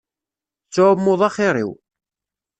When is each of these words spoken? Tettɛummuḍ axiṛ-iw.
Tettɛummuḍ 0.63 1.21
axiṛ-iw. 1.27 1.71